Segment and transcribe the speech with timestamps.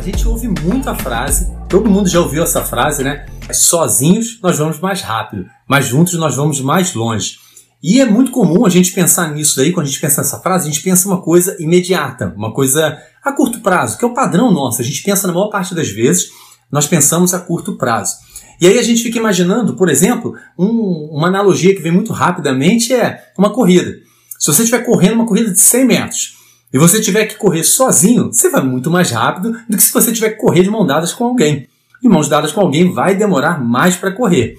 [0.00, 3.26] A gente ouve muito a frase, todo mundo já ouviu essa frase, né?
[3.52, 7.36] Sozinhos nós vamos mais rápido, mas juntos nós vamos mais longe.
[7.82, 10.66] E é muito comum a gente pensar nisso daí, quando a gente pensa nessa frase,
[10.66, 14.50] a gente pensa uma coisa imediata, uma coisa a curto prazo, que é o padrão
[14.50, 14.80] nosso.
[14.80, 16.30] A gente pensa na maior parte das vezes,
[16.72, 18.16] nós pensamos a curto prazo.
[18.58, 22.94] E aí a gente fica imaginando, por exemplo, um, uma analogia que vem muito rapidamente
[22.94, 23.92] é uma corrida.
[24.38, 26.39] Se você estiver correndo uma corrida de 100 metros
[26.72, 30.12] e você tiver que correr sozinho, você vai muito mais rápido do que se você
[30.12, 31.68] tiver que correr de mãos dadas com alguém.
[32.02, 34.56] E mãos dadas com alguém vai demorar mais para correr.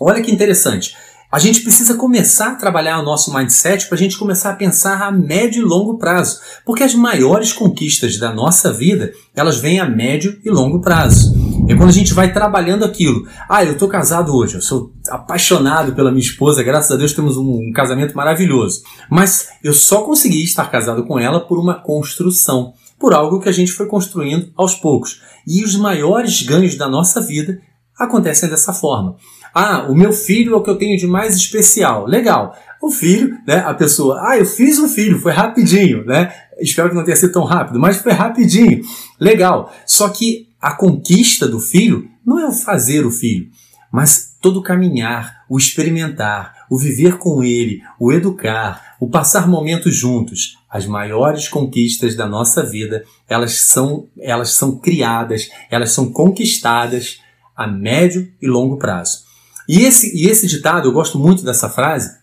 [0.00, 0.96] Olha que interessante.
[1.34, 5.02] A gente precisa começar a trabalhar o nosso mindset para a gente começar a pensar
[5.02, 9.84] a médio e longo prazo, porque as maiores conquistas da nossa vida elas vêm a
[9.84, 11.34] médio e longo prazo.
[11.68, 13.26] É quando a gente vai trabalhando aquilo.
[13.48, 17.36] Ah, eu estou casado hoje, eu sou apaixonado pela minha esposa, graças a Deus temos
[17.36, 18.84] um, um casamento maravilhoso.
[19.10, 23.52] Mas eu só consegui estar casado com ela por uma construção, por algo que a
[23.52, 25.20] gente foi construindo aos poucos.
[25.48, 27.60] E os maiores ganhos da nossa vida
[27.98, 29.16] acontecem dessa forma.
[29.54, 32.06] Ah, o meu filho é o que eu tenho de mais especial.
[32.06, 32.56] Legal.
[32.82, 33.58] O filho, né?
[33.58, 36.34] A pessoa, ah, eu fiz um filho, foi rapidinho, né?
[36.58, 38.82] Espero que não tenha sido tão rápido, mas foi rapidinho.
[39.20, 39.72] Legal.
[39.86, 43.48] Só que a conquista do filho não é o fazer o filho,
[43.92, 49.94] mas todo o caminhar, o experimentar, o viver com ele, o educar, o passar momentos
[49.94, 50.58] juntos.
[50.68, 57.20] As maiores conquistas da nossa vida, elas são, elas são criadas, elas são conquistadas
[57.56, 59.23] a médio e longo prazo.
[59.68, 62.16] E esse, e esse ditado, eu gosto muito dessa frase,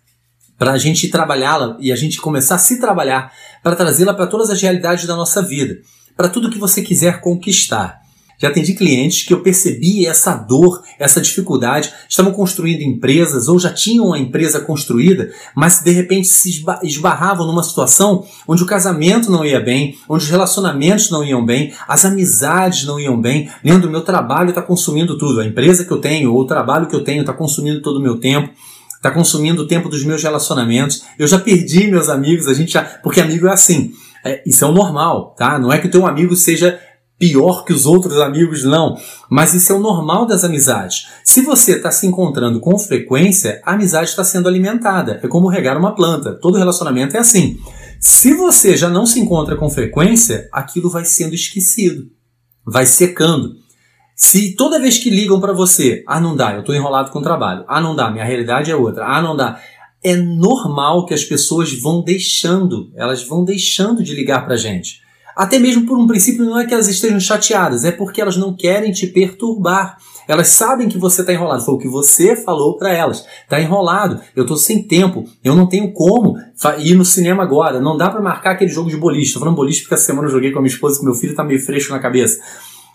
[0.57, 4.49] para a gente trabalhá-la e a gente começar a se trabalhar para trazê-la para todas
[4.49, 5.79] as realidades da nossa vida,
[6.15, 8.00] para tudo que você quiser conquistar.
[8.41, 13.71] Já atendi clientes que eu percebi essa dor, essa dificuldade, estavam construindo empresas ou já
[13.71, 19.45] tinham a empresa construída, mas de repente se esbarravam numa situação onde o casamento não
[19.45, 23.47] ia bem, onde os relacionamentos não iam bem, as amizades não iam bem.
[23.63, 26.95] Leandro, meu trabalho está consumindo tudo, a empresa que eu tenho ou o trabalho que
[26.95, 28.49] eu tenho está consumindo todo o meu tempo
[28.95, 31.03] está consumindo o tempo dos meus relacionamentos.
[31.17, 32.83] Eu já perdi meus amigos, a gente já.
[32.83, 33.93] Porque amigo é assim.
[34.23, 35.57] É, isso é o normal, tá?
[35.57, 36.79] Não é que o teu amigo seja
[37.21, 38.97] pior que os outros amigos, não.
[39.29, 41.07] Mas isso é o normal das amizades.
[41.23, 45.19] Se você está se encontrando com frequência, a amizade está sendo alimentada.
[45.21, 46.33] É como regar uma planta.
[46.33, 47.59] Todo relacionamento é assim.
[47.99, 52.07] Se você já não se encontra com frequência, aquilo vai sendo esquecido,
[52.65, 53.55] vai secando.
[54.15, 57.23] Se toda vez que ligam para você, ah, não dá, eu estou enrolado com o
[57.23, 59.59] trabalho, ah, não dá, minha realidade é outra, ah, não dá,
[60.03, 65.01] é normal que as pessoas vão deixando, elas vão deixando de ligar para gente.
[65.35, 68.55] Até mesmo por um princípio, não é que elas estejam chateadas, é porque elas não
[68.55, 69.97] querem te perturbar.
[70.27, 71.63] Elas sabem que você está enrolado.
[71.63, 73.25] Foi o que você falou para elas.
[73.43, 74.21] Está enrolado.
[74.35, 75.25] Eu estou sem tempo.
[75.43, 76.37] Eu não tenho como
[76.79, 77.81] ir no cinema agora.
[77.81, 79.27] Não dá para marcar aquele jogo de boliche.
[79.27, 81.31] Estou falando boliche porque essa semana eu joguei com a minha esposa, que meu filho
[81.31, 82.39] está meio fresco na cabeça.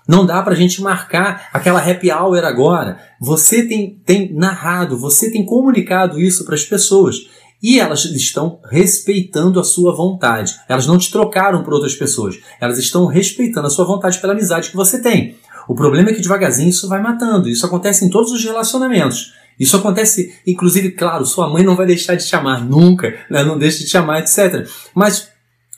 [0.08, 2.98] Não dá para a gente marcar aquela happy hour agora.
[3.20, 7.28] Você tem, tem narrado, você tem comunicado isso para as pessoas
[7.62, 10.54] e elas estão respeitando a sua vontade.
[10.68, 12.38] Elas não te trocaram por outras pessoas.
[12.60, 15.36] Elas estão respeitando a sua vontade pela amizade que você tem.
[15.68, 17.48] O problema é que devagarzinho isso vai matando.
[17.48, 19.32] Isso acontece em todos os relacionamentos.
[19.58, 23.42] Isso acontece, inclusive, claro, sua mãe não vai deixar de te amar nunca, né?
[23.42, 24.68] não deixa de te amar, etc.
[24.94, 25.28] Mas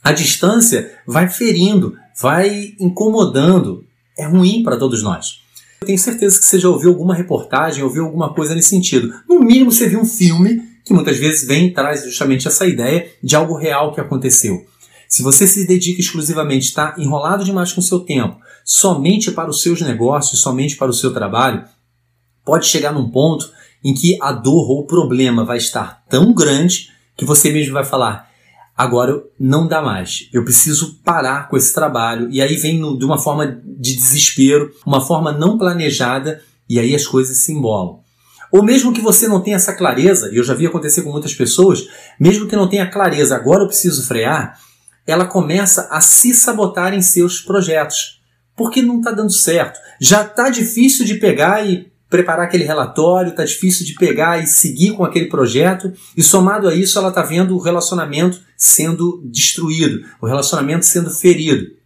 [0.03, 3.85] a distância vai ferindo, vai incomodando.
[4.19, 5.41] É ruim para todos nós.
[5.81, 9.15] Eu tenho certeza que você já ouviu alguma reportagem, ouviu alguma coisa nesse sentido.
[9.29, 13.13] No mínimo, você viu um filme que muitas vezes vem e traz justamente essa ideia
[13.23, 14.67] de algo real que aconteceu.
[15.07, 19.63] Se você se dedica exclusivamente, está enrolado demais com o seu tempo, somente para os
[19.63, 21.65] seus negócios, somente para o seu trabalho,
[22.45, 23.51] pode chegar num ponto
[23.85, 27.85] em que a dor ou o problema vai estar tão grande que você mesmo vai
[27.85, 28.31] falar:
[28.77, 32.29] agora não dá mais, eu preciso parar com esse trabalho.
[32.31, 37.07] E aí vem de uma forma de desespero, uma forma não planejada, e aí as
[37.07, 38.01] coisas se embolam.
[38.53, 41.35] Ou mesmo que você não tenha essa clareza, e eu já vi acontecer com muitas
[41.35, 41.87] pessoas,
[42.19, 44.59] mesmo que não tenha clareza, agora eu preciso frear,
[45.07, 48.21] ela começa a se sabotar em seus projetos.
[48.57, 49.79] Porque não está dando certo.
[50.01, 54.93] Já está difícil de pegar e preparar aquele relatório, está difícil de pegar e seguir
[54.93, 60.27] com aquele projeto, e somado a isso, ela está vendo o relacionamento sendo destruído, o
[60.27, 61.78] relacionamento sendo ferido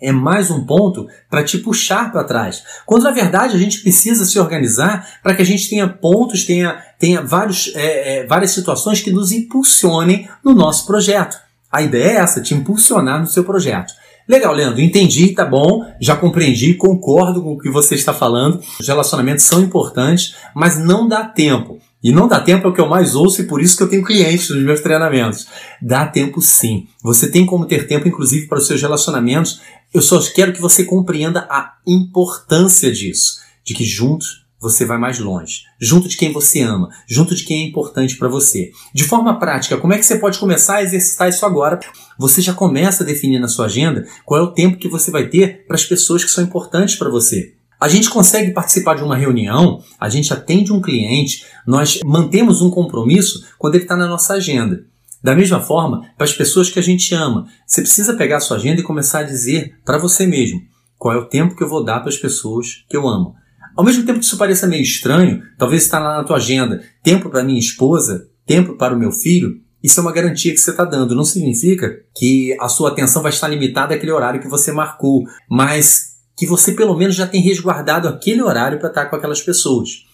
[0.00, 2.62] é mais um ponto para te puxar para trás.
[2.84, 6.82] Quando na verdade a gente precisa se organizar para que a gente tenha pontos, tenha,
[6.98, 11.38] tenha vários, é, é, várias situações que nos impulsionem no nosso projeto.
[11.70, 13.92] A ideia é essa, te impulsionar no seu projeto.
[14.28, 18.60] Legal, Leandro, entendi, tá bom, já compreendi, concordo com o que você está falando.
[18.80, 21.78] Os relacionamentos são importantes, mas não dá tempo.
[22.02, 23.88] E não dá tempo é o que eu mais ouço e por isso que eu
[23.88, 25.46] tenho clientes nos meus treinamentos.
[25.80, 26.86] Dá tempo sim.
[27.02, 29.60] Você tem como ter tempo, inclusive, para os seus relacionamentos.
[29.92, 33.40] Eu só quero que você compreenda a importância disso.
[33.64, 35.62] De que juntos você vai mais longe.
[35.80, 38.72] Junto de quem você ama, junto de quem é importante para você.
[38.92, 41.78] De forma prática, como é que você pode começar a exercitar isso agora?
[42.18, 45.28] Você já começa a definir na sua agenda qual é o tempo que você vai
[45.28, 47.54] ter para as pessoas que são importantes para você.
[47.78, 52.70] A gente consegue participar de uma reunião, a gente atende um cliente, nós mantemos um
[52.70, 54.84] compromisso quando ele está na nossa agenda.
[55.26, 58.58] Da mesma forma, para as pessoas que a gente ama, você precisa pegar a sua
[58.58, 60.60] agenda e começar a dizer para você mesmo
[60.96, 63.34] qual é o tempo que eu vou dar para as pessoas que eu amo.
[63.76, 67.28] Ao mesmo tempo que isso pareça meio estranho, talvez está lá na tua agenda, tempo
[67.28, 70.84] para minha esposa, tempo para o meu filho, isso é uma garantia que você está
[70.84, 71.16] dando.
[71.16, 76.18] Não significa que a sua atenção vai estar limitada àquele horário que você marcou, mas
[76.36, 80.06] que você pelo menos já tem resguardado aquele horário para estar com aquelas pessoas.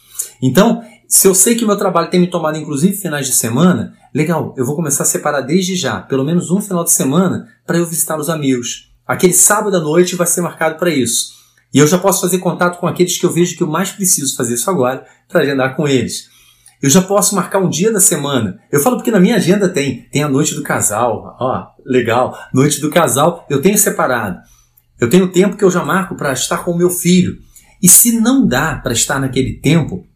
[0.43, 0.83] Então,
[1.15, 4.65] se eu sei que meu trabalho tem me tomado inclusive finais de semana, legal, eu
[4.65, 8.19] vou começar a separar desde já, pelo menos um final de semana, para eu visitar
[8.19, 8.91] os amigos.
[9.07, 11.35] Aquele sábado à noite vai ser marcado para isso.
[11.73, 14.35] E eu já posso fazer contato com aqueles que eu vejo que eu mais preciso
[14.35, 16.31] fazer isso agora para agendar com eles.
[16.81, 18.59] Eu já posso marcar um dia da semana.
[18.73, 21.37] Eu falo porque na minha agenda tem, tem a noite do casal.
[21.39, 24.39] Ó, legal, noite do casal, eu tenho separado.
[24.99, 27.37] Eu tenho tempo que eu já marco para estar com o meu filho.
[27.83, 30.07] E se não dá para estar naquele tempo,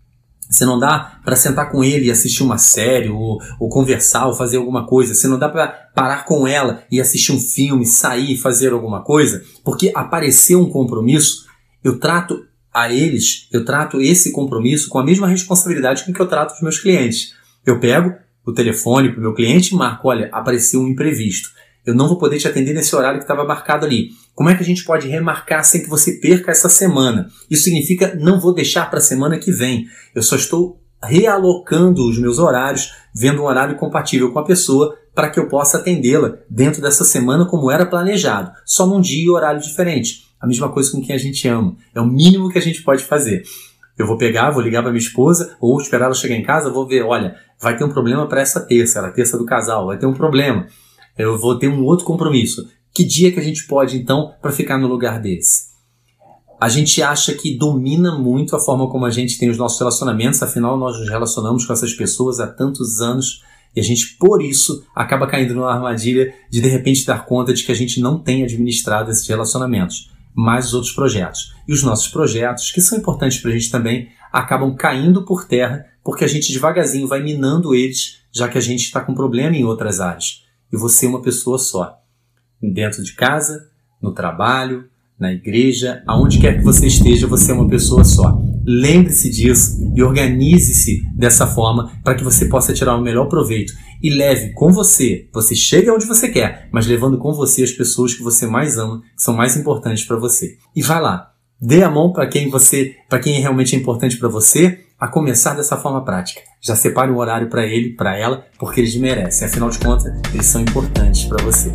[0.49, 4.35] se não dá para sentar com ele e assistir uma série, ou, ou conversar, ou
[4.35, 8.35] fazer alguma coisa, se não dá para parar com ela e assistir um filme, sair
[8.35, 11.47] e fazer alguma coisa, porque apareceu um compromisso,
[11.83, 16.29] eu trato a eles, eu trato esse compromisso com a mesma responsabilidade com que eu
[16.29, 17.33] trato os meus clientes.
[17.65, 18.15] Eu pego
[18.45, 21.51] o telefone para o meu cliente e marco: olha, apareceu um imprevisto
[21.87, 24.11] eu não vou poder te atender nesse horário que estava marcado ali.
[24.35, 27.29] Como é que a gente pode remarcar sem que você perca essa semana?
[27.49, 29.87] Isso significa não vou deixar para a semana que vem.
[30.13, 35.31] Eu só estou realocando os meus horários, vendo um horário compatível com a pessoa para
[35.31, 39.61] que eu possa atendê-la dentro dessa semana como era planejado, só num dia e horário
[39.61, 40.27] diferente.
[40.41, 41.77] A mesma coisa com quem a gente ama.
[41.95, 43.45] É o mínimo que a gente pode fazer.
[43.97, 46.87] Eu vou pegar, vou ligar para minha esposa ou esperar ela chegar em casa, vou
[46.87, 49.97] ver, olha, vai ter um problema para essa terça, era a terça do casal, vai
[49.97, 50.67] ter um problema
[51.19, 52.69] eu vou ter um outro compromisso.
[52.93, 55.75] Que dia que a gente pode então para ficar no lugar desse?
[56.61, 60.43] A gente acha que domina muito a forma como a gente tem os nossos relacionamentos,
[60.43, 63.43] afinal nós nos relacionamos com essas pessoas há tantos anos
[63.75, 67.63] e a gente por isso acaba caindo numa armadilha de de repente dar conta de
[67.63, 71.53] que a gente não tem administrado esses relacionamentos, mas os outros projetos.
[71.69, 75.85] E os nossos projetos, que são importantes para a gente também, acabam caindo por terra
[76.03, 79.65] porque a gente devagarzinho vai minando eles, já que a gente está com problema em
[79.65, 81.99] outras áreas e você é uma pessoa só.
[82.63, 83.69] Dentro de casa,
[84.01, 84.85] no trabalho,
[85.19, 88.39] na igreja, aonde quer que você esteja, você é uma pessoa só.
[88.65, 94.11] Lembre-se disso e organize-se dessa forma para que você possa tirar o melhor proveito e
[94.11, 95.29] leve com você.
[95.33, 99.01] Você chega onde você quer, mas levando com você as pessoas que você mais ama,
[99.17, 100.59] que são mais importantes para você.
[100.75, 104.29] E vai lá, dê a mão para quem você, para quem realmente é importante para
[104.29, 106.41] você a começar dessa forma prática.
[106.61, 109.47] Já separe um horário para ele, para ela, porque eles merecem.
[109.47, 111.71] Afinal de contas, eles são importantes para você.